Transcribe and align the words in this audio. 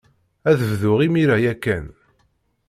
Ad 0.49 0.59
bduɣ 0.69 0.99
imir-a 1.05 1.37
ya 1.43 1.53
kan. 1.63 1.85